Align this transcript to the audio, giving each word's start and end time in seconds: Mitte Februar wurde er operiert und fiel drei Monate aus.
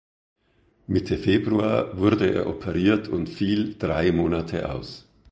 Mitte 0.87 1.15
Februar 1.19 1.95
wurde 1.99 2.33
er 2.33 2.47
operiert 2.47 3.07
und 3.07 3.29
fiel 3.29 3.75
drei 3.77 4.11
Monate 4.11 4.73
aus. 4.73 5.07